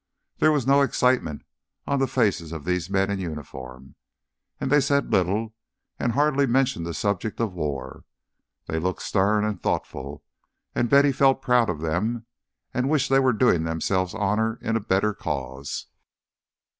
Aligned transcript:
There 0.39 0.51
was 0.51 0.65
no 0.65 0.81
excitement 0.81 1.43
on 1.85 1.99
the 1.99 2.07
faces 2.07 2.51
of 2.51 2.65
these 2.65 2.89
men 2.89 3.11
in 3.11 3.19
uniform, 3.19 3.93
and 4.59 4.71
they 4.71 4.81
said 4.81 5.11
little 5.11 5.53
and 5.99 6.13
hardly 6.13 6.47
mentioned 6.47 6.87
the 6.87 6.95
subject 6.95 7.39
of 7.39 7.53
war. 7.53 8.03
They 8.65 8.79
looked 8.79 9.03
stern 9.03 9.45
and 9.45 9.61
thoughtful; 9.61 10.23
and 10.73 10.89
Betty 10.89 11.11
felt 11.11 11.43
proud 11.43 11.69
of 11.69 11.81
them, 11.81 12.25
and 12.73 12.89
wished 12.89 13.11
they 13.11 13.19
were 13.19 13.31
doing 13.31 13.61
themselves 13.63 14.15
honour 14.15 14.57
in 14.63 14.75
a 14.75 14.79
better 14.79 15.13
cause. 15.13 15.85